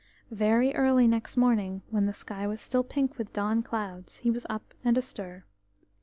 [0.31, 4.47] Very early next morning, when the sky was still pink with dawn clouds, he was
[4.49, 5.43] up and astir.